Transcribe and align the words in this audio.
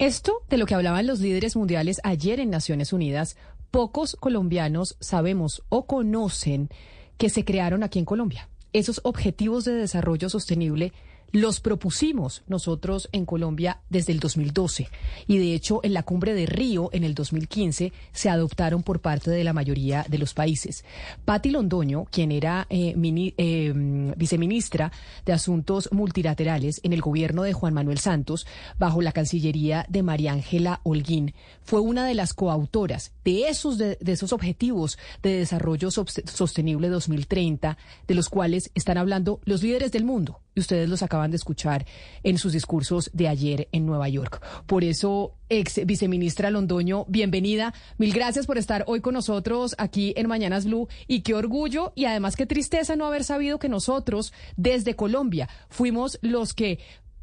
Esto 0.00 0.40
de 0.48 0.56
lo 0.56 0.64
que 0.64 0.74
hablaban 0.74 1.06
los 1.06 1.20
líderes 1.20 1.56
mundiales 1.56 2.00
ayer 2.04 2.40
en 2.40 2.48
Naciones 2.48 2.94
Unidas, 2.94 3.36
pocos 3.70 4.16
colombianos 4.18 4.96
sabemos 4.98 5.62
o 5.68 5.84
conocen 5.84 6.70
que 7.18 7.28
se 7.28 7.44
crearon 7.44 7.82
aquí 7.82 7.98
en 7.98 8.06
Colombia. 8.06 8.48
Esos 8.72 9.02
objetivos 9.04 9.66
de 9.66 9.74
desarrollo 9.74 10.30
sostenible 10.30 10.94
los 11.32 11.60
propusimos 11.60 12.42
nosotros 12.48 13.08
en 13.12 13.24
Colombia 13.24 13.80
desde 13.88 14.12
el 14.12 14.20
2012 14.20 14.88
y 15.26 15.38
de 15.38 15.54
hecho 15.54 15.80
en 15.82 15.94
la 15.94 16.02
cumbre 16.02 16.34
de 16.34 16.46
Río 16.46 16.90
en 16.92 17.04
el 17.04 17.14
2015 17.14 17.92
se 18.12 18.28
adoptaron 18.28 18.82
por 18.82 19.00
parte 19.00 19.30
de 19.30 19.44
la 19.44 19.52
mayoría 19.52 20.04
de 20.08 20.18
los 20.18 20.34
países. 20.34 20.84
Patti 21.24 21.50
Londoño, 21.50 22.06
quien 22.10 22.32
era 22.32 22.66
eh, 22.68 22.94
eh, 23.36 23.72
viceministra 24.16 24.92
de 25.24 25.32
Asuntos 25.32 25.88
Multilaterales 25.92 26.80
en 26.82 26.92
el 26.92 27.00
gobierno 27.00 27.42
de 27.42 27.52
Juan 27.52 27.74
Manuel 27.74 27.98
Santos, 27.98 28.46
bajo 28.78 29.02
la 29.02 29.12
Cancillería 29.12 29.86
de 29.88 30.02
María 30.02 30.32
Ángela 30.32 30.80
Holguín, 30.82 31.34
fue 31.62 31.80
una 31.80 32.06
de 32.06 32.14
las 32.14 32.34
coautoras 32.34 33.12
de 33.24 33.48
esos, 33.48 33.78
de, 33.78 33.98
esos 34.04 34.32
objetivos 34.32 34.98
de 35.22 35.38
desarrollo 35.38 35.90
sostenible 35.90 36.88
2030, 36.88 37.78
de 38.06 38.14
los 38.14 38.28
cuales 38.28 38.70
están 38.74 38.98
hablando 38.98 39.40
los 39.44 39.62
líderes 39.62 39.92
del 39.92 40.04
mundo 40.04 40.40
ustedes 40.56 40.88
los 40.88 41.02
acaban 41.02 41.30
de 41.30 41.36
escuchar 41.36 41.86
en 42.22 42.38
sus 42.38 42.52
discursos 42.52 43.10
de 43.12 43.28
ayer 43.28 43.68
en 43.72 43.86
Nueva 43.86 44.08
York. 44.08 44.42
Por 44.66 44.84
eso, 44.84 45.34
ex 45.48 45.84
viceministra 45.86 46.50
Londoño, 46.50 47.04
bienvenida. 47.08 47.72
Mil 47.98 48.12
gracias 48.12 48.46
por 48.46 48.58
estar 48.58 48.84
hoy 48.86 49.00
con 49.00 49.14
nosotros 49.14 49.74
aquí 49.78 50.12
en 50.16 50.28
Mañanas 50.28 50.64
Blue 50.64 50.88
y 51.06 51.20
qué 51.20 51.34
orgullo 51.34 51.92
y 51.94 52.06
además 52.06 52.36
qué 52.36 52.46
tristeza 52.46 52.96
no 52.96 53.06
haber 53.06 53.24
sabido 53.24 53.58
que 53.58 53.68
nosotros 53.68 54.32
desde 54.56 54.96
Colombia 54.96 55.48
fuimos 55.68 56.18
los 56.22 56.54
que 56.54 56.78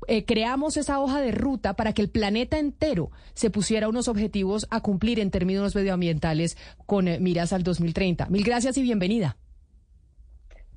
eh, 0.08 0.26
creamos 0.26 0.78
esa 0.78 1.00
hoja 1.00 1.20
de 1.20 1.32
ruta 1.32 1.76
para 1.76 1.94
que 1.94 2.02
el 2.02 2.10
planeta 2.10 2.60
entero 2.60 3.12
se 3.34 3.50
pusiera 3.50 3.90
unos 3.90 4.08
objetivos 4.08 4.68
a 4.70 4.82
cumplir 4.82 5.20
en 5.20 5.32
términos 5.32 5.76
medioambientales 5.76 6.58
con 6.86 7.08
eh, 7.08 7.20
miras 7.20 7.52
al 7.52 7.64
2030. 7.64 8.28
Mil 8.28 8.44
gracias 8.44 8.78
y 8.78 8.84
bienvenida. 8.84 9.38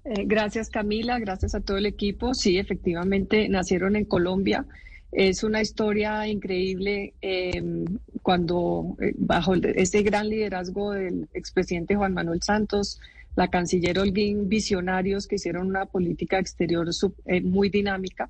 Eh, 0.05 0.25
gracias 0.25 0.71
Camila, 0.71 1.19
gracias 1.19 1.55
a 1.55 1.61
todo 1.61 1.77
el 1.77 1.87
equipo. 1.87 2.35
Sí, 2.35 2.59
efectivamente 2.59 3.49
nacieron 3.49 3.97
en 3.97 4.05
Colombia. 4.05 4.65
Es 5.13 5.43
una 5.43 5.61
historia 5.61 6.27
increíble 6.29 7.15
em, 7.21 7.85
cuando 8.23 8.97
eh, 9.01 9.13
bajo 9.19 9.55
este 9.55 10.03
gran 10.03 10.29
liderazgo 10.29 10.93
del 10.93 11.29
expresidente 11.35 11.97
Juan 11.97 12.15
Manuel 12.15 12.43
Santos, 12.43 13.01
la 13.37 13.49
canciller 13.49 13.99
Holguín, 13.99 14.49
visionarios 14.49 15.27
que 15.27 15.37
hicieron 15.37 15.67
una 15.67 15.87
política 15.87 16.39
exterior 16.39 16.89
eh, 17.27 17.41
muy 17.41 17.69
dinámica. 17.69 18.29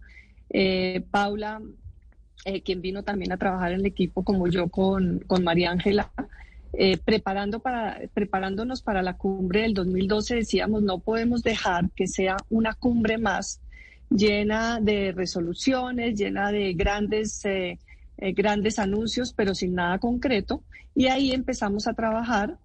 Paula, 1.12 1.62
quien 2.64 2.82
vino 2.82 3.04
también 3.04 3.30
a 3.30 3.36
trabajar 3.36 3.70
en 3.70 3.80
el 3.80 3.86
equipo 3.86 4.24
como 4.24 4.48
yo 4.48 4.66
con, 4.66 5.20
con 5.20 5.44
María 5.44 5.70
Ángela, 5.70 6.10
eh, 6.72 6.98
preparando 6.98 7.60
para, 7.60 8.00
preparándonos 8.14 8.82
para 8.82 9.02
la 9.02 9.16
cumbre 9.16 9.62
del 9.62 9.74
2012, 9.74 10.36
decíamos, 10.36 10.82
no 10.82 10.98
podemos 11.00 11.42
dejar 11.42 11.90
que 11.90 12.06
sea 12.06 12.36
una 12.48 12.74
cumbre 12.74 13.18
más 13.18 13.60
llena 14.08 14.80
de 14.80 15.12
resoluciones, 15.12 16.18
llena 16.18 16.52
de 16.52 16.72
grandes, 16.74 17.44
eh, 17.44 17.78
eh, 18.18 18.32
grandes 18.32 18.78
anuncios, 18.78 19.32
pero 19.32 19.54
sin 19.54 19.74
nada 19.74 19.98
concreto. 19.98 20.62
Y 20.94 21.06
ahí 21.06 21.32
empezamos 21.32 21.86
a 21.86 21.94
trabajar 21.94 22.56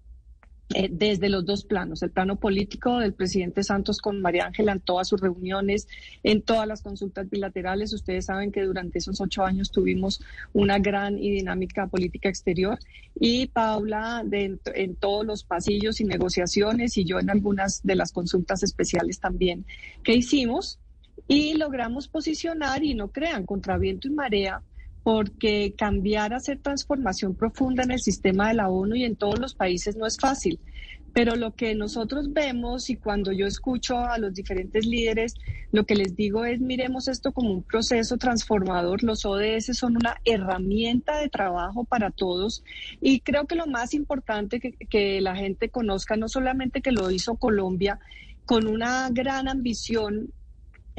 eh, 0.74 0.90
desde 0.92 1.30
los 1.30 1.46
dos 1.46 1.64
planos, 1.64 2.02
el 2.02 2.10
plano 2.10 2.38
político 2.38 2.98
del 2.98 3.14
presidente 3.14 3.64
Santos 3.64 4.00
con 4.00 4.20
María 4.20 4.48
Ángela 4.48 4.72
en 4.72 4.80
todas 4.80 5.08
sus 5.08 5.22
reuniones, 5.22 5.88
en 6.24 6.42
todas 6.42 6.68
las 6.68 6.82
consultas 6.82 7.30
bilaterales. 7.30 7.94
Ustedes 7.94 8.26
saben 8.26 8.52
que 8.52 8.64
durante 8.64 8.98
esos 8.98 9.22
ocho 9.22 9.44
años 9.44 9.70
tuvimos 9.70 10.22
una 10.54 10.80
gran 10.80 11.20
y 11.20 11.30
dinámica 11.30 11.86
política 11.86 12.30
exterior 12.30 12.80
y 13.20 13.46
Paula 13.48 14.24
en 14.32 14.96
todos 14.96 15.24
los 15.24 15.44
pasillos 15.44 16.02
y 16.02 16.04
negociaciones 16.04 16.98
y 16.98 17.06
yo 17.06 17.20
en 17.20 17.30
algunas 17.30 17.84
de 17.84 17.96
las 17.96 18.12
consultas 18.12 18.64
especiales 18.64 19.20
también 19.20 19.66
que 20.04 20.16
hicimos 20.16 20.80
y 21.28 21.54
logramos 21.54 22.08
posicionar 22.08 22.84
y 22.84 22.96
no 22.96 23.10
crean 23.10 23.46
contra 23.46 23.78
viento 23.78 24.08
y 24.08 24.12
marea 24.12 24.62
porque 25.06 25.76
cambiar, 25.78 26.34
hacer 26.34 26.58
transformación 26.58 27.36
profunda 27.36 27.84
en 27.84 27.92
el 27.92 28.00
sistema 28.00 28.48
de 28.48 28.56
la 28.56 28.70
ONU 28.70 28.96
y 28.96 29.04
en 29.04 29.16
todos 29.16 29.38
los 29.38 29.54
países 29.54 29.96
no 29.96 30.08
es 30.08 30.18
fácil. 30.18 30.60
Pero 31.14 31.36
lo 31.36 31.54
que 31.54 31.76
nosotros 31.76 32.34
vemos 32.34 32.90
y 32.90 32.96
cuando 32.96 33.32
yo 33.32 33.46
escucho 33.46 34.00
a 34.00 34.18
los 34.18 34.34
diferentes 34.34 34.84
líderes, 34.84 35.36
lo 35.72 35.86
que 35.86 35.94
les 35.94 36.16
digo 36.16 36.44
es 36.44 36.60
miremos 36.60 37.08
esto 37.08 37.34
como 37.34 37.52
un 37.52 37.62
proceso 37.62 38.18
transformador. 38.18 39.04
Los 39.04 39.28
ODS 39.28 39.78
son 39.78 39.96
una 39.96 40.20
herramienta 40.26 41.20
de 41.20 41.30
trabajo 41.30 41.84
para 41.84 42.10
todos 42.10 42.64
y 43.00 43.20
creo 43.20 43.46
que 43.46 43.54
lo 43.54 43.68
más 43.68 43.94
importante 43.94 44.60
que, 44.60 45.22
la 45.22 45.36
gente 45.36 45.70
conozca, 45.70 46.18
no 46.18 46.28
solamente 46.28 46.82
que 46.82 46.92
lo 46.92 47.12
hizo 47.12 47.36
Colombia 47.36 48.00
con 48.48 48.66
una 48.66 49.10
gran 49.12 49.48
ambición 49.50 50.32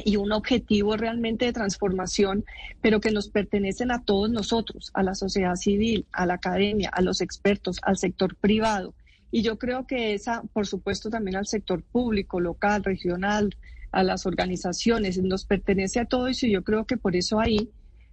y 0.03 0.17
un 0.17 0.31
objetivo 0.31 0.95
realmente 0.95 1.45
de 1.45 1.53
transformación, 1.53 2.45
pero 2.81 3.01
que 3.01 3.11
nos 3.11 3.29
pertenecen 3.29 3.91
a 3.91 4.03
todos 4.03 4.29
nosotros, 4.29 4.91
a 4.93 5.03
la 5.03 5.15
sociedad 5.15 5.55
civil, 5.55 6.05
a 6.11 6.25
la 6.25 6.35
academia, 6.35 6.89
a 6.89 7.01
los 7.01 7.21
expertos, 7.21 7.79
al 7.81 7.97
sector 7.97 8.35
privado. 8.35 8.93
Y 9.31 9.41
yo 9.41 9.57
creo 9.57 9.85
que 9.87 10.13
esa, 10.13 10.43
por 10.53 10.67
supuesto, 10.67 11.09
también 11.09 11.35
al 11.35 11.47
sector 11.47 11.83
público, 11.83 12.39
local, 12.39 12.83
regional, 12.83 13.55
a 13.91 14.03
las 14.03 14.25
organizaciones, 14.25 15.17
nos 15.17 15.45
pertenece 15.45 15.99
a 15.99 16.05
todos 16.05 16.43
y 16.43 16.51
yo 16.51 16.63
creo 16.63 16.85
que 16.85 16.97
por 16.97 17.15
eso 17.15 17.39
ahí 17.39 17.69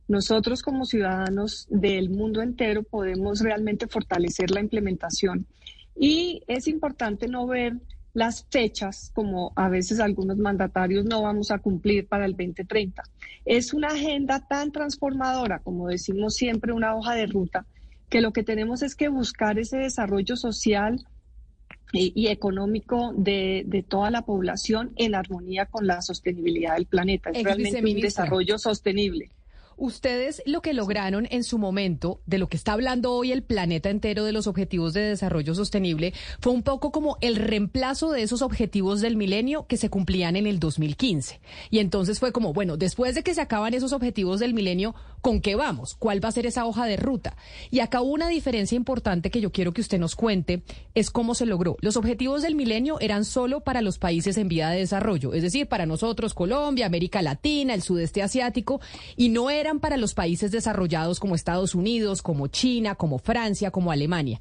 nosotros 0.09 0.63
como 0.63 0.85
ciudadanos 0.85 1.67
del 1.71 2.11
mundo 2.11 2.43
entero 2.43 2.83
podemos 2.83 3.41
realmente 3.41 3.87
fortalecer 3.87 4.51
la 4.51 4.61
implementación. 4.61 5.47
Y 5.97 6.43
es 6.47 6.69
importante 6.69 7.29
no 7.29 7.47
ver 7.47 7.75
las 8.15 8.47
fechas, 8.49 9.11
como 9.13 9.53
a 9.57 9.69
veces 9.69 9.99
algunos 10.01 10.39
mandatarios 10.39 11.05
no 11.05 11.23
vamos 11.23 11.51
a 11.51 11.59
cumplir 11.59 12.07
para 12.07 12.25
el 12.25 12.33
2030. 12.33 13.03
Es 13.45 13.75
una 13.75 13.89
agenda 13.89 14.47
tan 14.47 14.71
transformadora, 14.71 15.59
como 15.59 15.89
decimos 15.89 16.35
siempre, 16.35 16.73
una 16.73 16.95
hoja 16.95 17.15
de 17.15 17.27
ruta, 17.27 17.67
que 18.09 18.21
lo 18.21 18.33
que 18.33 18.45
tenemos 18.45 18.83
es 18.83 18.95
que 18.95 19.09
buscar 19.09 19.59
ese 19.59 19.79
desarrollo 19.79 20.37
social 20.37 21.05
y, 21.93 22.27
económico 22.27 23.13
de, 23.17 23.63
de, 23.67 23.83
toda 23.83 24.11
la 24.11 24.23
población 24.23 24.93
en 24.97 25.15
armonía 25.15 25.67
con 25.67 25.87
la 25.87 26.03
sostenibilidad 26.03 26.75
del 26.75 26.87
planeta. 26.87 27.31
Es 27.31 27.45
realmente 27.45 27.81
un 27.81 28.01
desarrollo 28.01 28.59
sostenible. 28.59 29.31
Ustedes 29.77 30.43
lo 30.47 30.63
que 30.63 30.73
lograron 30.73 31.27
en 31.31 31.45
su 31.45 31.59
momento, 31.59 32.21
de 32.27 32.39
lo 32.39 32.49
que 32.49 32.57
está 32.57 32.73
hablando 32.73 33.13
hoy 33.13 33.33
el 33.33 33.43
planeta 33.43 33.91
entero 33.91 34.25
de 34.25 34.33
los 34.33 34.47
objetivos 34.47 34.93
de 34.93 35.01
desarrollo 35.01 35.55
sostenible, 35.55 36.13
fue 36.41 36.53
un 36.53 36.63
poco 36.63 36.93
como 36.93 37.19
el 37.21 37.37
reemplazo 37.37 38.11
de 38.11 38.23
esos 38.23 38.43
objetivos 38.43 39.01
del 39.01 39.17
milenio 39.17 39.67
que 39.67 39.77
se 39.77 39.91
cumplían 39.91 40.37
en 40.37 40.47
el 40.47 40.59
2015. 40.59 41.41
Y 41.71 41.79
entonces 41.79 42.21
fue 42.21 42.33
como, 42.33 42.53
bueno, 42.53 42.77
después 42.77 43.15
de 43.15 43.23
que 43.23 43.35
se 43.35 43.41
acaban 43.41 43.75
esos 43.75 43.93
objetivos 43.93 44.41
del 44.41 44.55
milenio, 44.55 44.95
¿con 45.21 45.41
qué 45.41 45.55
vamos? 45.55 45.95
¿Cuál 45.95 46.23
va 46.23 46.29
a 46.29 46.33
ser 46.33 46.47
esa 46.47 46.67
hoja 46.67 46.87
de 46.87 46.97
ruta? 46.97 47.37
Y 47.71 47.81
acá 47.81 48.01
hubo 48.01 48.13
una 48.13 48.29
diferencia 48.29 48.77
importante 48.77 49.31
que 49.31 49.41
yo 49.41 49.53
quiero 49.53 49.73
que 49.73 49.81
usted 49.81 49.99
nos 49.99 50.17
cuente, 50.17 50.63
es 50.95 51.11
cómo 51.11 51.35
se 51.35 51.47
logró. 51.47 51.77
Los 51.81 51.97
objetivos 51.97 52.43
del 52.43 52.55
milenio 52.55 53.01
eran 53.01 53.25
solo 53.25 53.61
para 53.61 53.83
los 53.83 53.99
países 53.99 54.37
en 54.37 54.49
vía 54.49 54.69
de 54.69 54.79
desarrollo, 54.79 55.35
es 55.35 55.43
decir, 55.43 55.67
para 55.67 55.87
nosotros, 55.87 56.35
Colombia, 56.35 56.87
América 56.87 57.23
Latina, 57.23 57.75
el 57.75 57.83
sudeste 57.83 58.23
asiático, 58.23 58.81
y 59.17 59.31
no 59.31 59.51
era 59.51 59.64
eran 59.65 59.81
para 59.81 59.97
los 59.97 60.13
países 60.13 60.51
desarrollados 60.51 61.19
como 61.19 61.35
Estados 61.35 61.75
Unidos, 61.75 62.21
como 62.21 62.49
China, 62.49 62.95
como 62.95 63.19
Francia, 63.19 63.71
como 63.71 63.91
Alemania. 63.91 64.41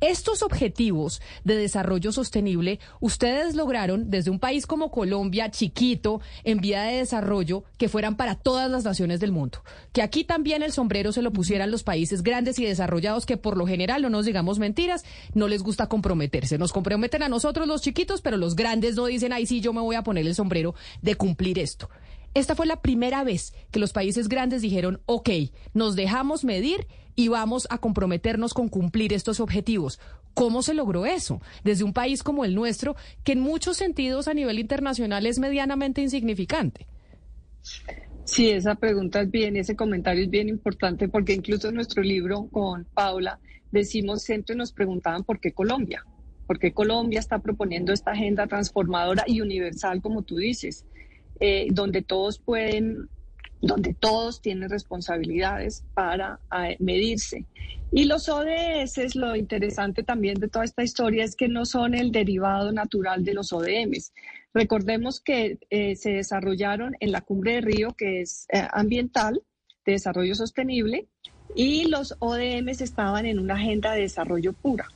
Estos 0.00 0.42
objetivos 0.42 1.20
de 1.44 1.54
desarrollo 1.54 2.10
sostenible, 2.10 2.80
ustedes 2.98 3.54
lograron 3.54 4.10
desde 4.10 4.32
un 4.32 4.40
país 4.40 4.66
como 4.66 4.90
Colombia, 4.90 5.52
chiquito, 5.52 6.20
en 6.42 6.58
vía 6.58 6.82
de 6.82 6.96
desarrollo, 6.96 7.62
que 7.78 7.88
fueran 7.88 8.16
para 8.16 8.34
todas 8.34 8.68
las 8.68 8.82
naciones 8.82 9.20
del 9.20 9.30
mundo. 9.30 9.62
Que 9.92 10.02
aquí 10.02 10.24
también 10.24 10.64
el 10.64 10.72
sombrero 10.72 11.12
se 11.12 11.22
lo 11.22 11.32
pusieran 11.32 11.70
los 11.70 11.84
países 11.84 12.24
grandes 12.24 12.58
y 12.58 12.64
desarrollados 12.64 13.26
que 13.26 13.36
por 13.36 13.56
lo 13.56 13.64
general, 13.64 14.02
no 14.02 14.10
nos 14.10 14.26
digamos 14.26 14.58
mentiras, 14.58 15.04
no 15.34 15.46
les 15.46 15.62
gusta 15.62 15.86
comprometerse. 15.86 16.58
Nos 16.58 16.72
comprometen 16.72 17.22
a 17.22 17.28
nosotros 17.28 17.68
los 17.68 17.82
chiquitos, 17.82 18.22
pero 18.22 18.36
los 18.36 18.56
grandes 18.56 18.96
no 18.96 19.06
dicen, 19.06 19.32
ay, 19.32 19.46
sí, 19.46 19.60
yo 19.60 19.72
me 19.72 19.82
voy 19.82 19.94
a 19.94 20.02
poner 20.02 20.26
el 20.26 20.34
sombrero 20.34 20.74
de 21.00 21.14
cumplir 21.14 21.60
esto. 21.60 21.88
Esta 22.34 22.54
fue 22.54 22.66
la 22.66 22.80
primera 22.80 23.24
vez 23.24 23.52
que 23.70 23.80
los 23.80 23.92
países 23.92 24.28
grandes 24.28 24.62
dijeron, 24.62 25.00
ok, 25.06 25.30
nos 25.74 25.96
dejamos 25.96 26.44
medir 26.44 26.86
y 27.14 27.28
vamos 27.28 27.66
a 27.70 27.78
comprometernos 27.78 28.54
con 28.54 28.68
cumplir 28.68 29.12
estos 29.12 29.40
objetivos. 29.40 30.00
¿Cómo 30.34 30.62
se 30.62 30.74
logró 30.74 31.04
eso? 31.04 31.42
Desde 31.62 31.84
un 31.84 31.92
país 31.92 32.22
como 32.22 32.44
el 32.44 32.54
nuestro, 32.54 32.96
que 33.22 33.32
en 33.32 33.40
muchos 33.40 33.76
sentidos 33.76 34.28
a 34.28 34.34
nivel 34.34 34.58
internacional 34.58 35.26
es 35.26 35.38
medianamente 35.38 36.00
insignificante. 36.00 36.86
Sí, 38.24 38.50
esa 38.50 38.76
pregunta 38.76 39.20
es 39.20 39.30
bien, 39.30 39.56
ese 39.56 39.76
comentario 39.76 40.24
es 40.24 40.30
bien 40.30 40.48
importante 40.48 41.08
porque 41.08 41.34
incluso 41.34 41.68
en 41.68 41.74
nuestro 41.74 42.02
libro 42.02 42.48
con 42.50 42.84
Paula 42.94 43.40
decimos, 43.70 44.22
siempre 44.22 44.54
nos 44.54 44.72
preguntaban 44.72 45.24
por 45.24 45.38
qué 45.38 45.52
Colombia, 45.52 46.06
por 46.46 46.58
qué 46.58 46.72
Colombia 46.72 47.20
está 47.20 47.40
proponiendo 47.40 47.92
esta 47.92 48.12
agenda 48.12 48.46
transformadora 48.46 49.24
y 49.26 49.40
universal, 49.40 50.00
como 50.00 50.22
tú 50.22 50.36
dices. 50.36 50.86
Eh, 51.44 51.66
donde 51.72 52.02
todos 52.02 52.38
pueden 52.38 53.08
donde 53.60 53.94
todos 53.94 54.42
tienen 54.42 54.68
responsabilidades 54.68 55.84
para 55.94 56.40
eh, 56.52 56.76
medirse. 56.80 57.46
Y 57.92 58.04
los 58.04 58.28
ODS, 58.28 59.14
lo 59.14 59.36
interesante 59.36 60.02
también 60.02 60.40
de 60.40 60.48
toda 60.48 60.64
esta 60.64 60.82
historia 60.82 61.24
es 61.24 61.36
que 61.36 61.48
no 61.48 61.64
son 61.64 61.94
el 61.94 62.10
derivado 62.10 62.72
natural 62.72 63.24
de 63.24 63.34
los 63.34 63.52
ODMs. 63.52 64.12
Recordemos 64.54 65.20
que 65.20 65.58
eh, 65.70 65.94
se 65.96 66.10
desarrollaron 66.10 66.96
en 67.00 67.12
la 67.12 67.20
cumbre 67.20 67.54
de 67.54 67.60
Río, 67.60 67.94
que 67.96 68.20
es 68.20 68.46
eh, 68.52 68.66
ambiental, 68.72 69.42
de 69.84 69.92
desarrollo 69.92 70.34
sostenible, 70.34 71.06
y 71.54 71.88
los 71.88 72.16
ODMs 72.18 72.80
estaban 72.80 73.26
en 73.26 73.38
una 73.38 73.54
agenda 73.54 73.92
de 73.92 74.02
desarrollo 74.02 74.52
pura. 74.52 74.88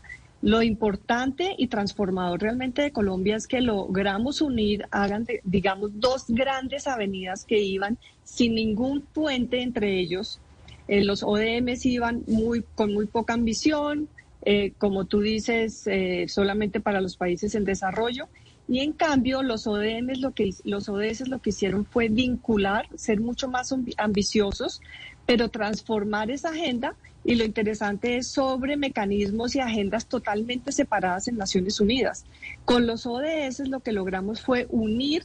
Lo 0.47 0.63
importante 0.63 1.57
y 1.59 1.67
transformador 1.67 2.41
realmente 2.41 2.81
de 2.81 2.93
Colombia 2.93 3.35
es 3.35 3.49
que 3.49 3.61
logramos 3.61 4.41
unir, 4.41 4.87
hagan, 4.93 5.27
digamos, 5.43 5.91
dos 5.95 6.27
grandes 6.29 6.87
avenidas 6.87 7.45
que 7.45 7.59
iban 7.59 7.99
sin 8.23 8.55
ningún 8.55 9.01
puente 9.01 9.61
entre 9.61 9.99
ellos, 9.99 10.39
eh, 10.87 11.03
los 11.03 11.25
ODMs 11.25 11.85
iban 11.87 12.23
muy, 12.29 12.63
con 12.77 12.95
muy 12.95 13.07
poca 13.07 13.35
ambición, 13.35 14.09
eh, 14.43 14.73
como 14.79 15.07
tú 15.07 15.19
dices, 15.19 15.85
eh, 15.89 16.27
solamente 16.29 16.79
para 16.79 17.01
los 17.01 17.17
países 17.17 17.57
en 17.57 17.65
desarrollo. 17.65 18.29
Y 18.69 18.79
en 18.81 18.93
cambio, 18.93 19.43
los 19.43 19.67
ODMs 19.67 20.21
lo 20.21 20.31
que 20.31 20.51
los 20.63 20.89
ODS 20.89 21.27
lo 21.27 21.41
que 21.41 21.51
hicieron 21.51 21.85
fue 21.85 22.09
vincular, 22.09 22.87
ser 22.95 23.19
mucho 23.21 23.49
más 23.49 23.75
ambiciosos, 23.97 24.81
pero 25.27 25.49
transformar 25.49 26.31
esa 26.31 26.51
agenda. 26.51 26.95
Y 27.25 27.35
lo 27.35 27.45
interesante 27.45 28.17
es 28.17 28.29
sobre 28.29 28.77
mecanismos 28.77 29.57
y 29.57 29.61
agendas 29.61 30.07
totalmente 30.07 30.71
separadas 30.71 31.27
en 31.27 31.37
Naciones 31.37 31.81
Unidas. 31.81 32.25
Con 32.65 32.87
los 32.87 33.05
ODS 33.05 33.69
lo 33.69 33.81
que 33.81 33.93
logramos 33.93 34.43
fue 34.43 34.67
unir 34.71 35.25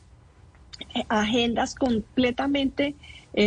agendas 1.10 1.76
completamente 1.76 2.96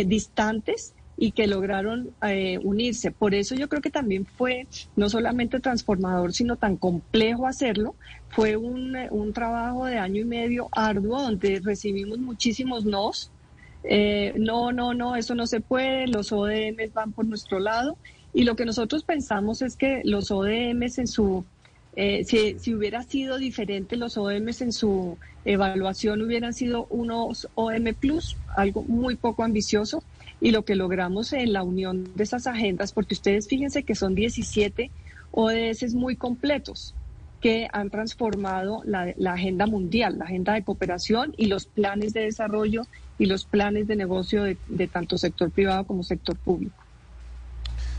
distantes 0.05 0.95
y 1.17 1.31
que 1.31 1.47
lograron 1.47 2.11
eh, 2.21 2.59
unirse. 2.63 3.11
Por 3.11 3.33
eso 3.33 3.55
yo 3.55 3.69
creo 3.69 3.81
que 3.81 3.89
también 3.89 4.25
fue 4.25 4.67
no 4.95 5.09
solamente 5.09 5.59
transformador, 5.59 6.33
sino 6.33 6.57
tan 6.57 6.75
complejo 6.77 7.47
hacerlo. 7.47 7.95
Fue 8.29 8.57
un, 8.57 8.95
un 9.11 9.33
trabajo 9.33 9.85
de 9.85 9.97
año 9.97 10.21
y 10.21 10.25
medio 10.25 10.67
arduo 10.71 11.21
donde 11.21 11.61
recibimos 11.63 12.19
muchísimos 12.19 12.85
nos. 12.85 13.31
Eh, 13.87 14.33
no, 14.37 14.71
no, 14.71 14.93
no, 14.93 15.15
eso 15.15 15.35
no 15.35 15.47
se 15.47 15.61
puede, 15.61 16.07
los 16.07 16.31
ODM 16.31 16.91
van 16.93 17.11
por 17.11 17.25
nuestro 17.25 17.59
lado. 17.59 17.97
Y 18.33 18.43
lo 18.43 18.55
que 18.55 18.65
nosotros 18.65 19.03
pensamos 19.03 19.61
es 19.61 19.75
que 19.77 20.01
los 20.03 20.31
ODM 20.31 20.83
en 20.83 21.07
su, 21.07 21.45
eh, 21.95 22.25
si, 22.25 22.73
hubiera 22.73 23.03
sido 23.03 23.37
diferente, 23.37 23.95
los 23.95 24.17
ODM 24.17 24.49
en 24.59 24.73
su 24.73 25.17
evaluación 25.45 26.21
hubieran 26.21 26.53
sido 26.53 26.87
unos 26.89 27.47
OM 27.55 27.93
Plus, 27.97 28.35
algo 28.55 28.83
muy 28.83 29.15
poco 29.15 29.43
ambicioso 29.43 30.03
y 30.41 30.51
lo 30.51 30.65
que 30.65 30.75
logramos 30.75 31.31
en 31.31 31.53
la 31.53 31.63
unión 31.63 32.09
de 32.15 32.23
esas 32.23 32.47
agendas, 32.47 32.91
porque 32.91 33.13
ustedes 33.13 33.47
fíjense 33.47 33.83
que 33.83 33.95
son 33.95 34.15
17 34.15 34.91
ODS 35.31 35.93
muy 35.93 36.15
completos 36.15 36.93
que 37.41 37.67
han 37.71 37.89
transformado 37.89 38.81
la, 38.85 39.13
agenda 39.31 39.67
mundial, 39.67 40.17
la 40.17 40.25
agenda 40.25 40.53
de 40.53 40.63
cooperación 40.63 41.33
y 41.37 41.45
los 41.45 41.67
planes 41.67 42.13
de 42.13 42.21
desarrollo 42.21 42.81
y 43.17 43.25
los 43.25 43.45
planes 43.45 43.87
de 43.87 43.95
negocio 43.95 44.43
de 44.43 44.87
tanto 44.87 45.17
sector 45.17 45.51
privado 45.51 45.85
como 45.85 46.03
sector 46.03 46.35
público. 46.37 46.85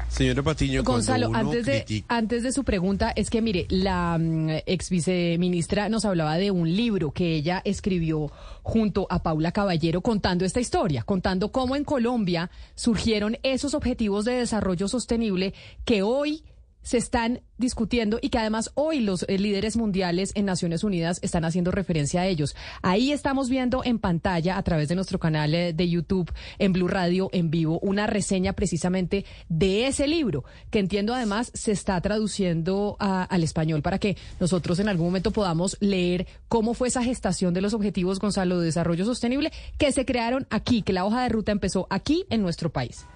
Señora 0.08 0.42
Patiño, 0.42 0.82
Gonzalo, 0.82 1.30
antes 1.34 1.66
de, 1.66 2.04
antes 2.08 2.42
de 2.42 2.52
su 2.52 2.64
pregunta, 2.64 3.12
es 3.14 3.28
que 3.28 3.42
mire, 3.42 3.66
la 3.68 4.16
mm, 4.18 4.62
ex 4.64 4.88
viceministra 4.88 5.88
nos 5.88 6.04
hablaba 6.04 6.38
de 6.38 6.50
un 6.50 6.74
libro 6.74 7.10
que 7.10 7.34
ella 7.34 7.60
escribió 7.64 8.30
junto 8.62 9.06
a 9.10 9.22
Paula 9.22 9.52
Caballero 9.52 10.00
contando 10.00 10.44
esta 10.44 10.60
historia, 10.60 11.02
contando 11.02 11.50
cómo 11.50 11.76
en 11.76 11.84
Colombia 11.84 12.50
surgieron 12.76 13.36
esos 13.42 13.74
objetivos 13.74 14.24
de 14.24 14.36
desarrollo 14.36 14.88
sostenible 14.88 15.54
que 15.84 16.02
hoy 16.02 16.44
se 16.86 16.98
están 16.98 17.40
discutiendo 17.58 18.20
y 18.22 18.28
que 18.28 18.38
además 18.38 18.70
hoy 18.74 19.00
los 19.00 19.24
eh, 19.26 19.38
líderes 19.38 19.76
mundiales 19.76 20.30
en 20.36 20.44
Naciones 20.44 20.84
Unidas 20.84 21.18
están 21.20 21.44
haciendo 21.44 21.72
referencia 21.72 22.20
a 22.20 22.26
ellos. 22.26 22.54
Ahí 22.80 23.10
estamos 23.10 23.48
viendo 23.48 23.82
en 23.84 23.98
pantalla 23.98 24.56
a 24.56 24.62
través 24.62 24.86
de 24.86 24.94
nuestro 24.94 25.18
canal 25.18 25.52
eh, 25.52 25.72
de 25.72 25.88
YouTube 25.88 26.32
en 26.60 26.72
Blue 26.72 26.86
Radio 26.86 27.28
en 27.32 27.50
vivo 27.50 27.80
una 27.80 28.06
reseña 28.06 28.52
precisamente 28.52 29.24
de 29.48 29.88
ese 29.88 30.06
libro 30.06 30.44
que 30.70 30.78
entiendo 30.78 31.12
además 31.12 31.50
se 31.54 31.72
está 31.72 32.00
traduciendo 32.00 32.96
al 33.00 33.42
español 33.42 33.82
para 33.82 33.98
que 33.98 34.16
nosotros 34.38 34.78
en 34.78 34.88
algún 34.88 35.06
momento 35.06 35.32
podamos 35.32 35.76
leer 35.80 36.28
cómo 36.46 36.72
fue 36.72 36.86
esa 36.86 37.02
gestación 37.02 37.52
de 37.52 37.62
los 37.62 37.74
objetivos 37.74 38.20
Gonzalo 38.20 38.60
de 38.60 38.66
desarrollo 38.66 39.04
sostenible 39.04 39.50
que 39.76 39.90
se 39.90 40.04
crearon 40.04 40.46
aquí, 40.50 40.82
que 40.82 40.92
la 40.92 41.04
hoja 41.04 41.24
de 41.24 41.30
ruta 41.30 41.50
empezó 41.50 41.88
aquí 41.90 42.26
en 42.30 42.42
nuestro 42.42 42.70
país. 42.70 43.06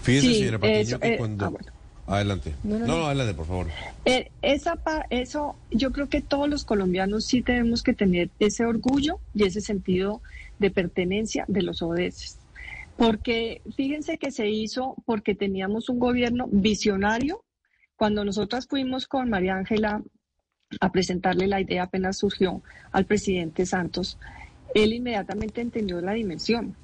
Fíjese, 0.00 0.34
señora 0.34 0.58
Patiño, 0.58 0.98
que 0.98 1.14
eh, 1.14 1.18
cuando... 1.18 1.44
Ah, 1.44 1.77
Adelante. 2.08 2.54
No, 2.64 2.78
no, 2.78 3.06
adelante, 3.06 3.34
por 3.34 3.46
favor. 3.46 3.66
Eh, 4.06 4.30
esa, 4.40 4.78
eso, 5.10 5.56
yo 5.70 5.92
creo 5.92 6.08
que 6.08 6.22
todos 6.22 6.48
los 6.48 6.64
colombianos 6.64 7.26
sí 7.26 7.42
tenemos 7.42 7.82
que 7.82 7.92
tener 7.92 8.30
ese 8.38 8.64
orgullo 8.64 9.20
y 9.34 9.44
ese 9.44 9.60
sentido 9.60 10.22
de 10.58 10.70
pertenencia 10.70 11.44
de 11.48 11.62
los 11.62 11.82
ODS. 11.82 12.38
Porque 12.96 13.60
fíjense 13.76 14.16
que 14.16 14.30
se 14.30 14.48
hizo 14.48 14.96
porque 15.04 15.34
teníamos 15.34 15.90
un 15.90 15.98
gobierno 15.98 16.48
visionario. 16.50 17.44
Cuando 17.96 18.24
nosotras 18.24 18.66
fuimos 18.66 19.06
con 19.06 19.28
María 19.28 19.56
Ángela 19.56 20.02
a 20.80 20.92
presentarle 20.92 21.46
la 21.46 21.60
idea 21.60 21.84
apenas 21.84 22.18
surgió 22.18 22.62
al 22.90 23.04
presidente 23.04 23.66
Santos, 23.66 24.18
él 24.74 24.94
inmediatamente 24.94 25.60
entendió 25.60 26.00
la 26.00 26.12
dimensión 26.12 26.74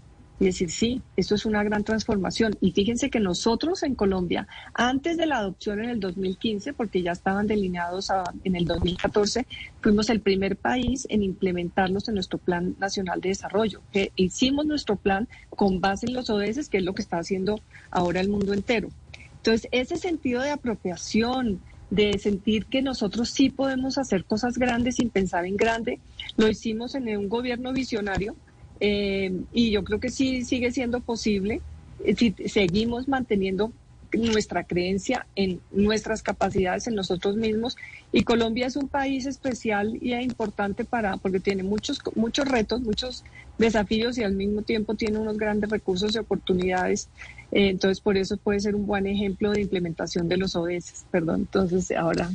y 0.41 0.47
decir, 0.47 0.71
sí, 0.71 1.01
esto 1.17 1.35
es 1.35 1.47
una 1.47 1.63
gran 1.63 1.85
transformación. 1.85 2.57
Y 2.61 2.73
fíjense 2.73 3.11
que 3.11 3.21
nosotros 3.21 3.83
en 3.83 3.95
Colombia, 3.95 4.49
antes 4.75 5.17
de 5.17 5.27
la 5.27 5.39
adopción 5.39 5.83
en 5.83 5.91
el 5.91 6.01
2015, 6.01 6.73
porque 6.73 7.03
ya 7.03 7.13
estaban 7.13 7.47
delineados 7.47 8.11
en 8.43 8.57
el 8.57 8.65
2014, 8.65 9.47
fuimos 9.81 10.11
el 10.11 10.21
primer 10.21 10.57
país 10.57 11.07
en 11.09 11.23
implementarlos 11.23 12.09
en 12.09 12.15
nuestro 12.15 12.39
Plan 12.39 12.75
Nacional 12.79 13.21
de 13.21 13.31
Desarrollo. 13.31 13.81
Que 13.93 14.13
hicimos 14.17 14.67
nuestro 14.67 14.97
plan 14.97 15.29
con 15.51 15.81
base 15.81 16.07
en 16.07 16.15
los 16.15 16.31
ODS, 16.31 16.69
que 16.69 16.79
es 16.79 16.85
lo 16.85 16.95
que 16.95 17.03
está 17.03 17.19
haciendo 17.19 17.61
ahora 17.91 18.21
el 18.21 18.29
mundo 18.29 18.53
entero. 18.53 18.89
Entonces, 19.37 19.69
ese 19.73 19.99
sentido 19.99 20.43
de 20.43 20.51
apropiación, 20.51 21.61
de 21.91 22.19
sentir 22.19 22.67
que 22.67 22.83
nosotros 22.83 23.31
sí 23.31 23.51
podemos 23.51 23.99
hacer 23.99 24.25
cosas 24.25 24.59
grandes 24.59 24.97
sin 24.97 25.11
pensar 25.11 25.45
en 25.45 25.57
grande, 25.57 26.01
lo 26.37 26.49
hicimos 26.49 26.95
en 26.95 27.17
un 27.17 27.29
gobierno 27.29 27.73
visionario 27.73 28.35
eh, 28.81 29.33
y 29.53 29.71
yo 29.71 29.85
creo 29.85 30.01
que 30.01 30.11
sí 30.11 30.45
sigue 30.45 30.73
siendo 30.73 31.01
posible 31.01 31.61
eh, 32.05 32.15
si 32.17 32.35
seguimos 32.49 33.09
manteniendo 33.09 33.73
nuestra 34.13 34.65
creencia 34.65 35.27
en 35.35 35.61
nuestras 35.73 36.23
capacidades 36.23 36.87
en 36.87 36.95
nosotros 36.95 37.37
mismos 37.37 37.77
y 38.13 38.23
Colombia 38.23 38.67
es 38.67 38.77
un 38.77 38.89
país 38.89 39.27
especial 39.27 39.99
y 40.01 40.15
importante 40.15 40.85
para 40.85 41.17
porque 41.17 41.41
tiene 41.41 41.63
muchos 41.63 41.99
muchos 42.15 42.47
retos, 42.47 42.81
muchos 42.81 43.25
desafíos 43.59 44.19
y 44.19 44.23
al 44.23 44.35
mismo 44.35 44.63
tiempo 44.63 44.95
tiene 44.95 45.19
unos 45.19 45.37
grandes 45.37 45.71
recursos 45.71 46.15
y 46.15 46.19
oportunidades. 46.19 47.09
Eh, 47.51 47.71
entonces 47.71 48.01
por 48.01 48.17
eso 48.17 48.37
puede 48.37 48.61
ser 48.61 48.75
un 48.75 48.87
buen 48.87 49.07
ejemplo 49.07 49.51
de 49.53 49.63
implementación 49.63 50.29
de 50.29 50.37
los 50.37 50.55
ODS. 50.55 51.07
Perdón, 51.11 51.41
entonces 51.41 51.91
ahora 51.93 52.31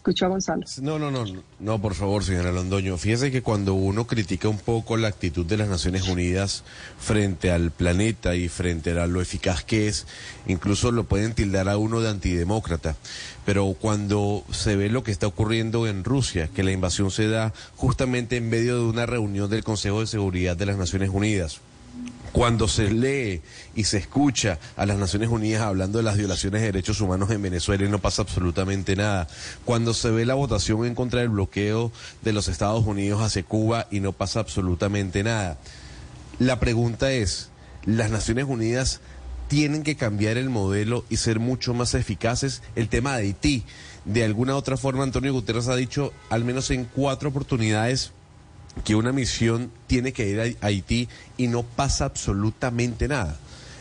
Escucho 0.00 0.24
a 0.24 0.28
Gonzalo. 0.28 0.64
No, 0.80 0.98
no, 0.98 1.10
no, 1.10 1.26
no, 1.58 1.78
por 1.78 1.94
favor, 1.94 2.24
señora 2.24 2.52
Londoño. 2.52 2.96
Fíjese 2.96 3.30
que 3.30 3.42
cuando 3.42 3.74
uno 3.74 4.06
critica 4.06 4.48
un 4.48 4.56
poco 4.56 4.96
la 4.96 5.08
actitud 5.08 5.44
de 5.44 5.58
las 5.58 5.68
Naciones 5.68 6.08
Unidas 6.08 6.64
frente 6.98 7.50
al 7.50 7.70
planeta 7.70 8.34
y 8.34 8.48
frente 8.48 8.98
a 8.98 9.06
lo 9.06 9.20
eficaz 9.20 9.62
que 9.62 9.88
es, 9.88 10.06
incluso 10.46 10.90
lo 10.90 11.04
pueden 11.04 11.34
tildar 11.34 11.68
a 11.68 11.76
uno 11.76 12.00
de 12.00 12.08
antidemócrata. 12.08 12.96
Pero 13.44 13.76
cuando 13.78 14.42
se 14.50 14.74
ve 14.74 14.88
lo 14.88 15.04
que 15.04 15.10
está 15.10 15.26
ocurriendo 15.26 15.86
en 15.86 16.02
Rusia, 16.02 16.48
que 16.48 16.62
la 16.62 16.72
invasión 16.72 17.10
se 17.10 17.28
da 17.28 17.52
justamente 17.76 18.38
en 18.38 18.48
medio 18.48 18.76
de 18.76 18.84
una 18.84 19.04
reunión 19.04 19.50
del 19.50 19.64
Consejo 19.64 20.00
de 20.00 20.06
Seguridad 20.06 20.56
de 20.56 20.64
las 20.64 20.78
Naciones 20.78 21.10
Unidas, 21.10 21.60
cuando 22.32 22.68
se 22.68 22.90
lee 22.90 23.42
y 23.74 23.84
se 23.84 23.98
escucha 23.98 24.58
a 24.76 24.86
las 24.86 24.98
Naciones 24.98 25.30
Unidas 25.30 25.62
hablando 25.62 25.98
de 25.98 26.04
las 26.04 26.16
violaciones 26.16 26.60
de 26.60 26.68
derechos 26.68 27.00
humanos 27.00 27.30
en 27.30 27.42
Venezuela 27.42 27.84
y 27.84 27.88
no 27.88 27.98
pasa 27.98 28.22
absolutamente 28.22 28.94
nada, 28.96 29.28
cuando 29.64 29.94
se 29.94 30.10
ve 30.10 30.24
la 30.24 30.34
votación 30.34 30.86
en 30.86 30.94
contra 30.94 31.20
del 31.20 31.30
bloqueo 31.30 31.90
de 32.22 32.32
los 32.32 32.48
Estados 32.48 32.86
Unidos 32.86 33.20
hacia 33.20 33.42
Cuba 33.42 33.88
y 33.90 34.00
no 34.00 34.12
pasa 34.12 34.40
absolutamente 34.40 35.22
nada. 35.22 35.58
La 36.38 36.60
pregunta 36.60 37.12
es, 37.12 37.50
¿las 37.84 38.10
Naciones 38.10 38.46
Unidas 38.46 39.00
tienen 39.48 39.82
que 39.82 39.96
cambiar 39.96 40.36
el 40.36 40.48
modelo 40.48 41.04
y 41.10 41.16
ser 41.16 41.40
mucho 41.40 41.74
más 41.74 41.94
eficaces? 41.94 42.62
El 42.76 42.88
tema 42.88 43.16
de 43.16 43.24
Haití, 43.24 43.64
de 44.04 44.24
alguna 44.24 44.56
otra 44.56 44.76
forma, 44.76 45.02
Antonio 45.02 45.32
Guterres 45.32 45.68
ha 45.68 45.76
dicho, 45.76 46.12
al 46.30 46.44
menos 46.44 46.70
en 46.70 46.84
cuatro 46.84 47.30
oportunidades, 47.30 48.12
que 48.84 48.94
una 48.94 49.12
misión 49.12 49.70
tiene 49.86 50.12
que 50.12 50.28
ir 50.28 50.40
a 50.40 50.66
Haití 50.66 51.08
y 51.36 51.48
no 51.48 51.62
pasa 51.62 52.04
absolutamente 52.04 53.08
nada. 53.08 53.38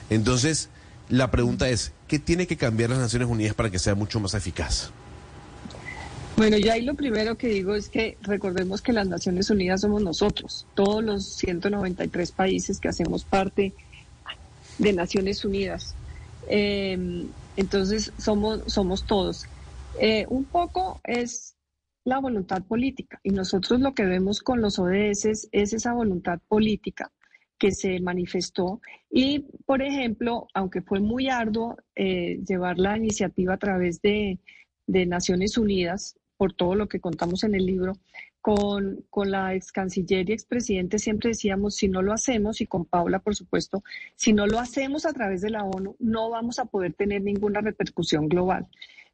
Entonces, 0.09 0.69
la 1.09 1.31
pregunta 1.31 1.69
es, 1.69 1.91
¿qué 2.07 2.19
tiene 2.19 2.47
que 2.47 2.57
cambiar 2.57 2.89
las 2.89 2.99
Naciones 2.99 3.27
Unidas 3.27 3.53
para 3.53 3.69
que 3.69 3.79
sea 3.79 3.95
mucho 3.95 4.19
más 4.19 4.33
eficaz? 4.33 4.91
Bueno, 6.37 6.57
yo 6.57 6.71
ahí 6.71 6.83
lo 6.83 6.93
primero 6.93 7.37
que 7.37 7.49
digo 7.49 7.75
es 7.75 7.89
que 7.89 8.17
recordemos 8.21 8.81
que 8.81 8.93
las 8.93 9.07
Naciones 9.07 9.49
Unidas 9.49 9.81
somos 9.81 10.01
nosotros, 10.01 10.65
todos 10.73 11.03
los 11.03 11.25
193 11.25 12.31
países 12.31 12.79
que 12.79 12.87
hacemos 12.87 13.25
parte 13.25 13.73
de 14.77 14.93
Naciones 14.93 15.43
Unidas. 15.43 15.95
Em, 16.47 17.27
entonces 17.57 18.13
somos, 18.17 18.61
somos 18.67 19.05
todos. 19.05 19.47
Eh, 19.99 20.25
un 20.29 20.45
poco 20.45 21.01
es 21.03 21.55
la 22.09 22.19
voluntad 22.19 22.63
política 22.63 23.19
y 23.23 23.29
nosotros 23.29 23.79
lo 23.79 23.93
que 23.93 24.03
vemos 24.03 24.41
con 24.41 24.61
los 24.61 24.79
ODS 24.79 25.47
es 25.51 25.73
esa 25.73 25.93
voluntad 25.93 26.39
política 26.47 27.11
que 27.59 27.71
se 27.71 27.99
manifestó 27.99 28.81
y, 29.11 29.45
por 29.65 29.81
ejemplo, 29.83 30.47
aunque 30.55 30.81
fue 30.81 31.01
muy 31.01 31.29
arduo 31.29 31.77
eh, 31.95 32.39
llevar 32.47 32.79
la 32.79 32.97
iniciativa 32.97 33.53
a 33.53 33.57
través 33.57 34.01
de, 34.01 34.39
Naciones 34.87 35.55
Unidas, 35.59 36.15
por 36.35 36.53
todo 36.53 36.73
lo 36.73 36.87
que 36.87 36.99
contamos 36.99 37.43
en 37.43 37.53
el 37.53 37.63
libro, 37.67 37.93
con, 38.41 39.05
con 39.11 39.29
la 39.29 39.53
ex 39.53 39.71
canciller 39.71 40.27
y 40.27 40.33
expresidente 40.33 40.97
siempre 40.97 41.29
decíamos, 41.29 41.75
si 41.75 41.89
no 41.89 42.01
lo 42.01 42.11
hacemos, 42.11 42.59
y 42.59 42.65
con 42.65 42.85
Paula, 42.85 43.19
por 43.19 43.35
supuesto, 43.35 43.83
si 44.15 44.33
no 44.33 44.47
lo 44.47 44.57
hacemos 44.57 45.05
a 45.05 45.13
través 45.13 45.41
de 45.41 45.51
la 45.51 45.63
ONU, 45.63 45.95
no 45.99 46.31
vamos 46.31 46.57
a 46.57 46.65
poder 46.65 46.93
tener 46.93 47.21
ninguna 47.21 47.61
repercusión 47.61 48.27
global. 48.27 48.67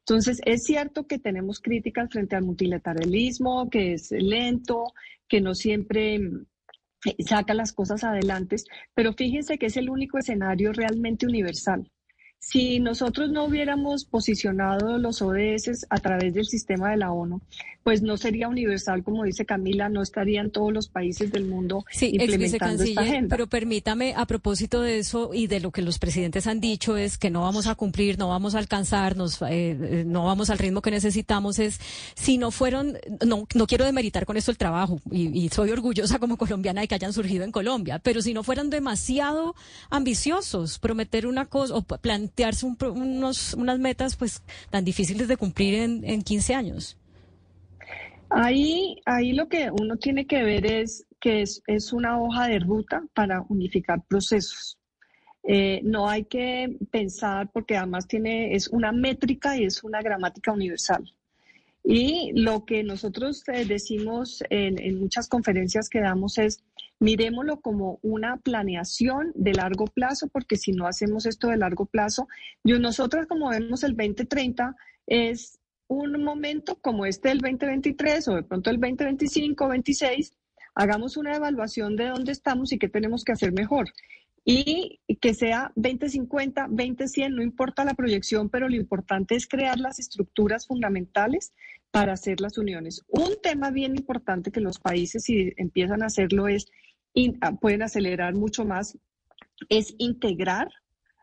Entonces, 0.08 0.40
es 0.44 0.62
cierto 0.62 1.08
que 1.08 1.18
tenemos 1.18 1.58
críticas 1.58 2.08
frente 2.10 2.36
al 2.36 2.44
multilateralismo, 2.44 3.68
que 3.68 3.94
es 3.94 4.12
lento, 4.12 4.84
que 5.26 5.40
no 5.40 5.52
siempre 5.52 6.14
eh, 6.14 7.16
saca 7.28 7.54
las 7.54 7.72
cosas 7.72 8.04
adelante, 8.04 8.54
pero 8.94 9.14
fíjense 9.14 9.58
que 9.58 9.66
es 9.66 9.76
el 9.76 9.90
único 9.90 10.18
escenario 10.18 10.72
realmente 10.72 11.26
universal. 11.26 11.90
Si 12.48 12.78
nosotros 12.78 13.28
no 13.30 13.42
hubiéramos 13.46 14.04
posicionado 14.04 14.98
los 14.98 15.20
ODS 15.20 15.84
a 15.90 15.98
través 15.98 16.32
del 16.32 16.46
sistema 16.46 16.92
de 16.92 16.96
la 16.96 17.10
ONU, 17.10 17.40
pues 17.82 18.02
no 18.02 18.16
sería 18.16 18.46
universal, 18.46 19.02
como 19.02 19.24
dice 19.24 19.44
Camila, 19.44 19.88
no 19.88 20.00
estarían 20.00 20.50
todos 20.50 20.72
los 20.72 20.88
países 20.88 21.32
del 21.32 21.44
mundo 21.44 21.84
implementando 22.00 22.84
esta 22.84 23.00
agenda. 23.00 23.36
Pero 23.36 23.48
permítame, 23.48 24.14
a 24.16 24.26
propósito 24.26 24.80
de 24.80 24.98
eso 24.98 25.32
y 25.34 25.48
de 25.48 25.58
lo 25.58 25.72
que 25.72 25.82
los 25.82 25.98
presidentes 25.98 26.46
han 26.46 26.60
dicho, 26.60 26.96
es 26.96 27.18
que 27.18 27.30
no 27.30 27.42
vamos 27.42 27.66
a 27.66 27.74
cumplir, 27.74 28.16
no 28.16 28.28
vamos 28.28 28.54
a 28.54 28.58
alcanzar, 28.58 29.16
nos, 29.16 29.42
eh, 29.42 30.04
no 30.06 30.24
vamos 30.24 30.48
al 30.48 30.58
ritmo 30.58 30.82
que 30.82 30.92
necesitamos, 30.92 31.58
es 31.58 31.80
si 32.14 32.38
no 32.38 32.52
fueron, 32.52 32.96
no, 33.26 33.48
no 33.54 33.66
quiero 33.66 33.84
demeritar 33.84 34.24
con 34.24 34.36
esto 34.36 34.52
el 34.52 34.58
trabajo, 34.58 35.00
y, 35.10 35.48
soy 35.48 35.70
orgullosa 35.70 36.20
como 36.20 36.36
colombiana 36.36 36.80
de 36.80 36.88
que 36.88 36.94
hayan 36.94 37.12
surgido 37.12 37.42
en 37.44 37.50
Colombia, 37.50 37.98
pero 38.00 38.22
si 38.22 38.34
no 38.34 38.44
fueran 38.44 38.70
demasiado 38.70 39.56
ambiciosos, 39.90 40.78
prometer 40.78 41.26
una 41.26 41.46
cosa 41.46 41.74
o 41.74 41.82
plantear 41.82 42.35
plantearse 42.36 42.66
unos, 42.66 43.54
unas 43.54 43.78
metas 43.78 44.16
pues 44.16 44.42
tan 44.70 44.84
difíciles 44.84 45.26
de 45.26 45.36
cumplir 45.36 45.74
en, 45.74 46.04
en 46.04 46.22
15 46.22 46.54
años? 46.54 46.98
Ahí, 48.28 48.96
ahí 49.06 49.32
lo 49.32 49.48
que 49.48 49.70
uno 49.70 49.96
tiene 49.96 50.26
que 50.26 50.42
ver 50.42 50.66
es 50.66 51.06
que 51.20 51.42
es, 51.42 51.62
es 51.66 51.92
una 51.92 52.20
hoja 52.20 52.48
de 52.48 52.58
ruta 52.58 53.02
para 53.14 53.42
unificar 53.48 54.02
procesos. 54.06 54.78
Eh, 55.48 55.80
no 55.84 56.08
hay 56.08 56.24
que 56.24 56.76
pensar 56.90 57.48
porque 57.52 57.76
además 57.76 58.06
tiene, 58.06 58.54
es 58.54 58.68
una 58.68 58.92
métrica 58.92 59.56
y 59.56 59.64
es 59.64 59.82
una 59.84 60.02
gramática 60.02 60.52
universal. 60.52 61.04
Y 61.88 62.32
lo 62.34 62.64
que 62.64 62.82
nosotros 62.82 63.44
eh, 63.46 63.64
decimos 63.64 64.42
en, 64.50 64.98
muchas 64.98 65.28
conferencias 65.28 65.88
que 65.88 66.00
damos 66.00 66.36
es, 66.36 66.64
miremoslo 66.98 67.60
como 67.60 68.00
una 68.02 68.38
planeación 68.38 69.30
de 69.36 69.52
largo 69.52 69.84
plazo, 69.86 70.26
porque 70.26 70.56
si 70.56 70.72
no 70.72 70.88
hacemos 70.88 71.26
esto 71.26 71.46
de 71.46 71.58
largo 71.58 71.86
plazo, 71.86 72.26
yo, 72.64 72.80
nosotros 72.80 73.26
como 73.28 73.50
vemos 73.50 73.84
el 73.84 73.96
2030 73.96 74.74
es 75.06 75.60
un 75.86 76.24
momento 76.24 76.76
como 76.80 77.06
este 77.06 77.28
del 77.28 77.38
2023 77.38 78.28
o 78.28 78.34
de 78.34 78.42
pronto 78.42 78.70
el 78.70 78.80
2025 78.80 79.68
26, 79.68 80.32
hagamos 80.74 81.16
una 81.16 81.36
evaluación 81.36 81.94
de 81.94 82.08
dónde 82.08 82.32
estamos 82.32 82.72
y 82.72 82.78
qué 82.78 82.88
tenemos 82.88 83.22
que 83.22 83.30
hacer 83.30 83.52
mejor 83.52 83.92
y 84.48 85.00
que 85.20 85.34
sea 85.34 85.72
2050, 85.74 86.68
2100, 86.70 87.34
no 87.34 87.42
importa 87.42 87.84
la 87.84 87.94
proyección, 87.94 88.48
pero 88.48 88.68
lo 88.68 88.76
importante 88.76 89.34
es 89.34 89.48
crear 89.48 89.76
las 89.80 89.98
estructuras 89.98 90.68
fundamentales 90.68 91.52
para 91.90 92.12
hacer 92.12 92.40
las 92.40 92.56
uniones. 92.56 93.04
Un 93.08 93.32
tema 93.42 93.72
bien 93.72 93.96
importante 93.96 94.52
que 94.52 94.60
los 94.60 94.78
países, 94.78 95.24
si 95.24 95.52
empiezan 95.56 96.04
a 96.04 96.06
hacerlo, 96.06 96.46
es, 96.46 96.70
ah, 97.40 97.56
pueden 97.56 97.82
acelerar 97.82 98.34
mucho 98.34 98.64
más, 98.64 98.96
es 99.68 99.96
integrar 99.98 100.68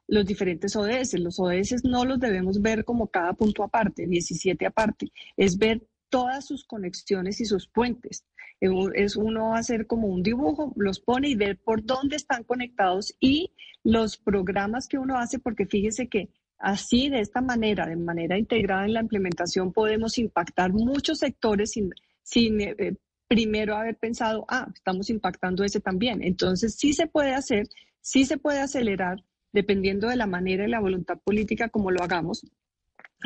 los 0.05 0.25
diferentes 0.25 0.75
ODS. 0.75 1.13
Los 1.13 1.39
ODS 1.39 1.85
no 1.85 2.03
los 2.03 2.19
debemos 2.19 2.61
ver 2.61 2.83
como 2.83 3.07
cada 3.07 3.31
punto 3.31 3.63
aparte, 3.63 4.05
17 4.05 4.65
aparte, 4.65 5.13
es 5.37 5.57
ver 5.57 5.81
todas 6.13 6.45
sus 6.45 6.63
conexiones 6.63 7.41
y 7.41 7.45
sus 7.45 7.67
puentes. 7.67 8.23
Es 8.61 9.15
uno 9.15 9.55
hacer 9.55 9.87
como 9.87 10.07
un 10.07 10.21
dibujo, 10.21 10.71
los 10.75 10.99
pone 10.99 11.29
y 11.29 11.35
ver 11.35 11.57
por 11.57 11.83
dónde 11.83 12.17
están 12.17 12.43
conectados 12.43 13.15
y 13.19 13.51
los 13.83 14.17
programas 14.17 14.87
que 14.87 14.99
uno 14.99 15.17
hace, 15.17 15.39
porque 15.39 15.65
fíjese 15.65 16.09
que 16.09 16.29
así, 16.59 17.09
de 17.09 17.19
esta 17.19 17.41
manera, 17.41 17.87
de 17.87 17.95
manera 17.95 18.37
integrada 18.37 18.85
en 18.85 18.93
la 18.93 19.01
implementación, 19.01 19.73
podemos 19.73 20.19
impactar 20.19 20.71
muchos 20.71 21.17
sectores 21.17 21.71
sin, 21.71 21.89
sin 22.21 22.61
eh, 22.61 22.75
eh, 22.77 22.93
primero 23.27 23.75
haber 23.75 23.97
pensado, 23.97 24.45
ah, 24.49 24.67
estamos 24.71 25.09
impactando 25.09 25.63
ese 25.63 25.79
también. 25.79 26.21
Entonces, 26.21 26.75
sí 26.75 26.93
se 26.93 27.07
puede 27.07 27.33
hacer, 27.33 27.67
sí 28.01 28.23
se 28.23 28.37
puede 28.37 28.59
acelerar, 28.59 29.23
dependiendo 29.51 30.09
de 30.09 30.15
la 30.15 30.27
manera 30.27 30.63
y 30.63 30.69
la 30.69 30.79
voluntad 30.79 31.17
política 31.25 31.69
como 31.69 31.89
lo 31.89 32.03
hagamos. 32.03 32.45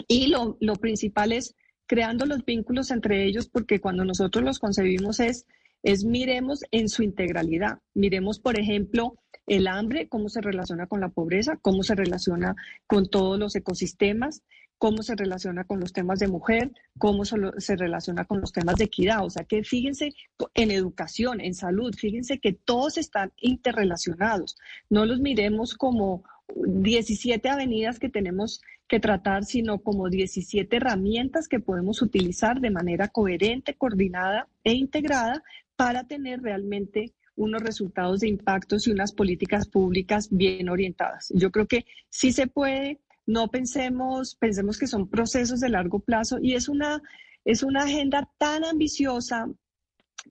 Y 0.07 0.27
lo, 0.27 0.55
lo 0.61 0.77
principal 0.77 1.33
es 1.33 1.53
creando 1.87 2.25
los 2.25 2.45
vínculos 2.45 2.91
entre 2.91 3.25
ellos, 3.25 3.47
porque 3.47 3.79
cuando 3.79 4.05
nosotros 4.05 4.43
los 4.43 4.59
concebimos 4.59 5.19
es, 5.19 5.45
es 5.83 6.03
miremos 6.03 6.63
en 6.71 6.89
su 6.89 7.01
integralidad. 7.01 7.79
Miremos, 7.93 8.39
por 8.39 8.59
ejemplo, 8.59 9.15
el 9.47 9.67
hambre, 9.67 10.09
cómo 10.09 10.29
se 10.29 10.41
relaciona 10.41 10.87
con 10.87 10.99
la 10.99 11.09
pobreza, 11.09 11.57
cómo 11.61 11.81
se 11.81 11.95
relaciona 11.95 12.55
con 12.85 13.09
todos 13.09 13.39
los 13.39 13.55
ecosistemas, 13.55 14.43
cómo 14.77 15.01
se 15.01 15.15
relaciona 15.15 15.63
con 15.63 15.79
los 15.79 15.93
temas 15.93 16.19
de 16.19 16.27
mujer, 16.27 16.71
cómo 16.99 17.23
se 17.25 17.75
relaciona 17.75 18.25
con 18.25 18.41
los 18.41 18.51
temas 18.51 18.75
de 18.75 18.85
equidad. 18.85 19.25
O 19.25 19.29
sea 19.29 19.45
que 19.45 19.63
fíjense 19.63 20.13
en 20.53 20.71
educación, 20.71 21.41
en 21.41 21.55
salud, 21.55 21.95
fíjense 21.95 22.39
que 22.39 22.53
todos 22.53 22.97
están 22.97 23.31
interrelacionados. 23.37 24.57
No 24.89 25.05
los 25.05 25.19
miremos 25.19 25.73
como 25.73 26.23
17 26.55 27.49
avenidas 27.49 27.99
que 27.99 28.09
tenemos 28.09 28.61
que 28.87 28.99
tratar, 28.99 29.43
sino 29.43 29.79
como 29.79 30.09
17 30.09 30.75
herramientas 30.75 31.47
que 31.47 31.59
podemos 31.59 32.01
utilizar 32.01 32.61
de 32.61 32.71
manera 32.71 33.09
coherente, 33.09 33.75
coordinada 33.75 34.47
e 34.63 34.73
integrada 34.73 35.43
para 35.75 36.05
tener 36.05 36.41
realmente 36.41 37.13
unos 37.35 37.61
resultados 37.61 38.21
de 38.21 38.29
impactos 38.29 38.87
y 38.87 38.91
unas 38.91 39.11
políticas 39.11 39.67
públicas 39.67 40.29
bien 40.31 40.69
orientadas. 40.69 41.31
Yo 41.35 41.51
creo 41.51 41.67
que 41.67 41.85
sí 42.09 42.31
se 42.31 42.47
puede, 42.47 42.99
no 43.25 43.49
pensemos, 43.49 44.35
pensemos 44.35 44.79
que 44.79 44.87
son 44.87 45.07
procesos 45.07 45.59
de 45.59 45.69
largo 45.69 45.99
plazo 45.99 46.39
y 46.41 46.55
es 46.55 46.67
una, 46.67 47.01
es 47.45 47.61
una 47.61 47.83
agenda 47.83 48.29
tan 48.37 48.63
ambiciosa, 48.63 49.47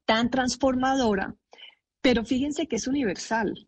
tan 0.04 0.30
transformadora, 0.30 1.36
pero 2.00 2.24
fíjense 2.24 2.66
que 2.66 2.76
es 2.76 2.88
universal 2.88 3.65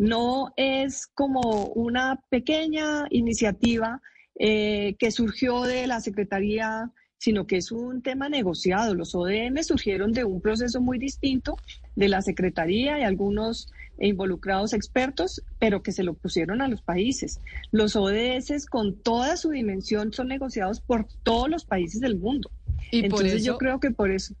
no 0.00 0.54
es 0.56 1.08
como 1.08 1.66
una 1.74 2.22
pequeña 2.30 3.04
iniciativa 3.10 4.00
eh, 4.34 4.96
que 4.98 5.10
surgió 5.10 5.60
de 5.64 5.86
la 5.86 6.00
Secretaría, 6.00 6.90
sino 7.18 7.46
que 7.46 7.58
es 7.58 7.70
un 7.70 8.00
tema 8.00 8.30
negociado. 8.30 8.94
Los 8.94 9.14
ODM 9.14 9.62
surgieron 9.62 10.12
de 10.12 10.24
un 10.24 10.40
proceso 10.40 10.80
muy 10.80 10.98
distinto 10.98 11.58
de 11.96 12.08
la 12.08 12.22
Secretaría 12.22 12.98
y 12.98 13.02
algunos 13.02 13.70
involucrados 13.98 14.72
expertos, 14.72 15.42
pero 15.58 15.82
que 15.82 15.92
se 15.92 16.02
lo 16.02 16.14
pusieron 16.14 16.62
a 16.62 16.68
los 16.68 16.80
países. 16.80 17.38
Los 17.70 17.94
ODS 17.94 18.64
con 18.70 18.96
toda 19.02 19.36
su 19.36 19.50
dimensión 19.50 20.14
son 20.14 20.28
negociados 20.28 20.80
por 20.80 21.08
todos 21.22 21.50
los 21.50 21.66
países 21.66 22.00
del 22.00 22.16
mundo. 22.16 22.50
Y 22.90 23.04
Entonces 23.04 23.44
yo 23.44 23.58
creo 23.58 23.80
que 23.80 23.90
por 23.90 24.10
eso... 24.10 24.34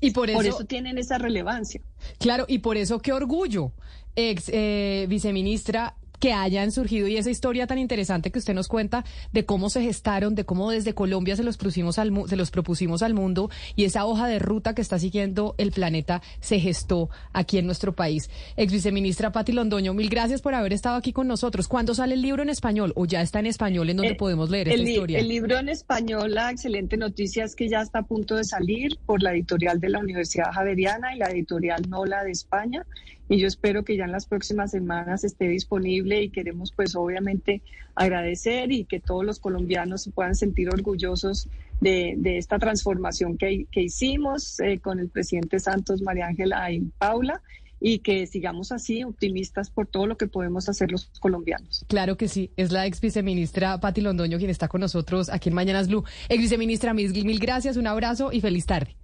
Y 0.00 0.12
por 0.12 0.30
eso, 0.30 0.38
por 0.38 0.46
eso 0.46 0.64
tienen 0.64 0.98
esa 0.98 1.18
relevancia. 1.18 1.80
Claro, 2.18 2.44
y 2.48 2.58
por 2.58 2.76
eso 2.76 3.00
qué 3.00 3.12
orgullo 3.12 3.72
ex 4.16 4.48
eh, 4.52 5.06
viceministra 5.08 5.94
que 6.18 6.32
hayan 6.32 6.72
surgido 6.72 7.08
y 7.08 7.16
esa 7.16 7.30
historia 7.30 7.66
tan 7.66 7.78
interesante 7.78 8.30
que 8.30 8.38
usted 8.38 8.54
nos 8.54 8.68
cuenta 8.68 9.04
de 9.32 9.44
cómo 9.44 9.70
se 9.70 9.82
gestaron, 9.82 10.34
de 10.34 10.44
cómo 10.44 10.70
desde 10.70 10.94
Colombia 10.94 11.36
se 11.36 11.44
los 11.44 11.56
propusimos 11.56 11.98
al, 11.98 12.12
se 12.28 12.36
los 12.36 12.50
propusimos 12.50 13.02
al 13.02 13.14
mundo 13.14 13.50
y 13.76 13.84
esa 13.84 14.04
hoja 14.04 14.26
de 14.26 14.38
ruta 14.38 14.74
que 14.74 14.82
está 14.82 14.98
siguiendo 14.98 15.54
el 15.58 15.72
planeta 15.72 16.22
se 16.40 16.60
gestó 16.60 17.10
aquí 17.32 17.58
en 17.58 17.66
nuestro 17.66 17.94
país. 17.94 18.30
Ex 18.56 18.72
viceministra 18.72 19.32
Patti 19.32 19.52
Londoño, 19.52 19.94
mil 19.94 20.08
gracias 20.08 20.42
por 20.42 20.54
haber 20.54 20.72
estado 20.72 20.96
aquí 20.96 21.12
con 21.12 21.28
nosotros. 21.28 21.68
¿Cuándo 21.68 21.94
sale 21.94 22.14
el 22.14 22.22
libro 22.22 22.42
en 22.42 22.50
español 22.50 22.92
o 22.96 23.06
ya 23.06 23.22
está 23.22 23.38
en 23.40 23.46
español 23.46 23.90
en 23.90 23.96
donde 23.96 24.12
eh, 24.12 24.16
podemos 24.16 24.50
leer 24.50 24.68
esta 24.68 24.82
historia? 24.82 25.18
El 25.18 25.28
libro 25.28 25.58
en 25.58 25.68
español, 25.68 26.34
la 26.34 26.50
excelente 26.50 26.96
noticia 26.96 27.44
es 27.44 27.54
que 27.54 27.68
ya 27.68 27.80
está 27.80 28.00
a 28.00 28.02
punto 28.02 28.36
de 28.36 28.44
salir 28.44 28.98
por 29.06 29.22
la 29.22 29.32
editorial 29.32 29.80
de 29.80 29.88
la 29.90 30.00
Universidad 30.00 30.52
Javeriana 30.52 31.14
y 31.14 31.18
la 31.18 31.30
editorial 31.30 31.82
Nola 31.88 32.24
de 32.24 32.32
España 32.32 32.84
y 33.28 33.38
yo 33.38 33.46
espero 33.46 33.84
que 33.84 33.96
ya 33.96 34.04
en 34.04 34.12
las 34.12 34.26
próximas 34.26 34.70
semanas 34.70 35.24
esté 35.24 35.48
disponible 35.48 36.22
y 36.22 36.30
queremos 36.30 36.72
pues 36.72 36.96
obviamente 36.96 37.62
agradecer 37.94 38.72
y 38.72 38.84
que 38.84 39.00
todos 39.00 39.24
los 39.24 39.38
colombianos 39.38 40.02
se 40.02 40.10
puedan 40.10 40.34
sentir 40.34 40.68
orgullosos 40.70 41.48
de, 41.80 42.16
esta 42.38 42.58
transformación 42.58 43.36
que, 43.36 43.66
que 43.70 43.82
hicimos 43.82 44.58
eh, 44.60 44.78
con 44.80 44.98
el 44.98 45.08
presidente 45.08 45.60
Santos, 45.60 46.02
María 46.02 46.26
Ángela 46.26 46.70
y 46.70 46.80
Paula 46.98 47.42
y 47.80 48.00
que 48.00 48.26
sigamos 48.26 48.72
así 48.72 49.04
optimistas 49.04 49.70
por 49.70 49.86
todo 49.86 50.06
lo 50.06 50.16
que 50.16 50.26
podemos 50.26 50.68
hacer 50.68 50.90
los 50.90 51.06
colombianos. 51.20 51.84
Claro 51.88 52.16
que 52.16 52.28
sí, 52.28 52.50
es 52.56 52.72
la 52.72 52.86
ex 52.86 53.00
viceministra 53.00 53.78
Patti 53.78 54.00
Londoño 54.00 54.38
quien 54.38 54.50
está 54.50 54.68
con 54.68 54.80
nosotros 54.80 55.28
aquí 55.28 55.50
en 55.50 55.54
Mañanas 55.54 55.88
Blue. 55.88 56.04
Ex 56.28 56.40
viceministra, 56.40 56.94
mil, 56.94 57.12
mil 57.24 57.38
gracias, 57.38 57.76
un 57.76 57.86
abrazo 57.86 58.32
y 58.32 58.40
feliz 58.40 58.66
tarde. 58.66 58.96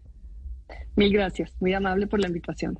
Mil 0.97 1.13
gracias, 1.13 1.53
muy 1.61 1.75
amable 1.75 2.07
por 2.07 2.21
la 2.21 2.29
invitación. 2.29 2.79